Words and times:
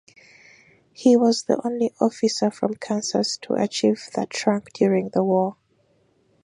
He 0.93 1.15
was 1.15 1.43
the 1.43 1.61
only 1.63 1.93
officer 2.01 2.49
from 2.49 2.73
Kansas 2.73 3.37
to 3.43 3.53
achieve 3.53 4.07
that 4.15 4.47
rank 4.47 4.73
during 4.73 5.09
the 5.09 5.23
war. 5.23 5.57